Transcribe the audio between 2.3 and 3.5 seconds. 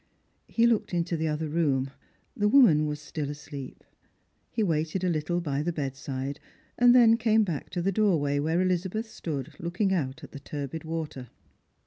the woman was still